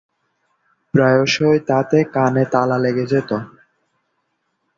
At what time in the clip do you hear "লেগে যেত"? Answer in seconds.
2.77-3.31